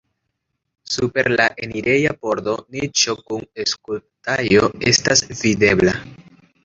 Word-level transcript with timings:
Super 0.93 1.27
la 1.33 1.45
enireja 1.67 2.15
pordo 2.23 2.55
niĉo 2.77 3.15
kun 3.27 3.45
skulptaĵo 3.73 4.73
estas 4.93 5.23
videbla. 5.43 5.95